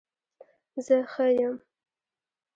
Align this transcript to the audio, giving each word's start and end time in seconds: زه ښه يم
زه 0.85 0.97
ښه 1.11 1.27
يم 1.47 1.55